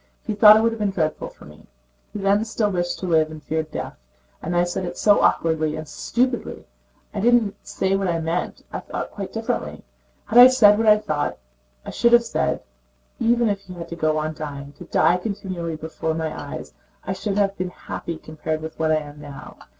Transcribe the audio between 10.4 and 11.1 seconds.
said what I